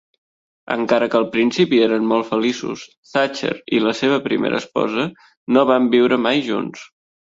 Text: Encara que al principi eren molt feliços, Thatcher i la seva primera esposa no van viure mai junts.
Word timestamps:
Encara 0.75 1.09
que 1.15 1.19
al 1.19 1.27
principi 1.35 1.81
eren 1.89 2.09
molt 2.13 2.27
feliços, 2.31 2.87
Thatcher 3.13 3.55
i 3.81 3.85
la 3.87 3.97
seva 4.03 4.21
primera 4.29 4.67
esposa 4.67 5.09
no 5.57 5.71
van 5.75 5.97
viure 5.97 6.25
mai 6.29 6.49
junts. 6.53 6.93